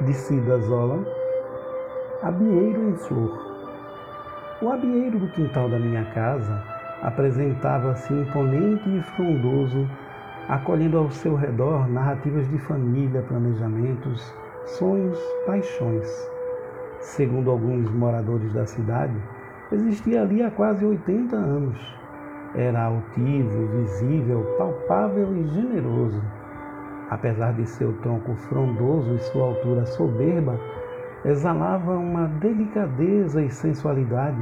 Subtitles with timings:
[0.00, 1.06] de Cida Zola,
[2.20, 3.38] Abieiro em Flor.
[4.60, 6.62] O abieiro do quintal da minha casa
[7.00, 9.88] apresentava-se imponente e frondoso,
[10.48, 14.34] acolhendo ao seu redor narrativas de família, planejamentos,
[14.66, 16.08] sonhos, paixões.
[16.98, 19.14] Segundo alguns moradores da cidade,
[19.70, 21.78] existia ali há quase 80 anos.
[22.56, 26.20] Era altivo, visível, palpável e generoso
[27.10, 30.58] apesar de seu tronco frondoso e sua altura soberba,
[31.24, 34.40] exalava uma delicadeza e sensualidade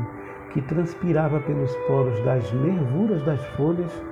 [0.51, 4.03] que transpirava pelos poros das nervuras das folhas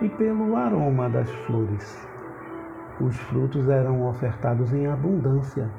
[0.00, 2.08] e pelo aroma das flores.
[3.00, 5.70] Os frutos eram ofertados em abundância,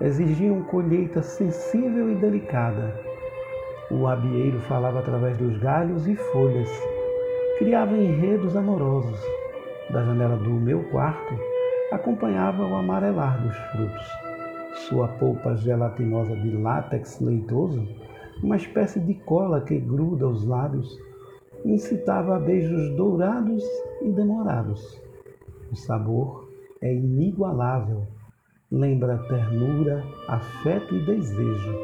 [0.00, 2.94] exigiam colheita sensível e delicada.
[3.90, 6.70] O abieiro falava através dos galhos e folhas,
[7.58, 9.20] criava enredos amorosos.
[9.90, 11.34] Da janela do meu quarto,
[11.92, 14.06] acompanhava o amarelar dos frutos.
[14.88, 17.86] Sua polpa gelatinosa de látex leitoso,
[18.42, 20.98] uma espécie de cola que gruda os lábios,
[21.64, 23.62] incitava a beijos dourados
[24.00, 25.00] e demorados.
[25.70, 26.48] O sabor
[26.80, 28.06] é inigualável,
[28.70, 31.78] lembra ternura, afeto e desejo.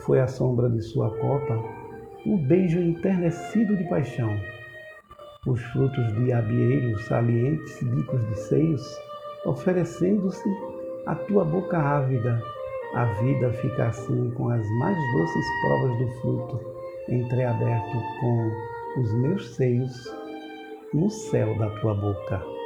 [0.00, 1.56] Foi a sombra de sua copa
[2.26, 4.28] o beijo enternecido de paixão
[5.48, 8.98] os frutos de abieiros salientes bicos de seios,
[9.46, 10.48] oferecendo-se
[11.06, 12.42] à tua boca ávida.
[12.94, 16.60] A vida fica assim com as mais doces provas do fruto,
[17.08, 20.14] entreaberto com os meus seios
[20.92, 22.57] no céu da tua boca.